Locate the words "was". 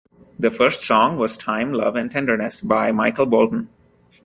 1.19-1.37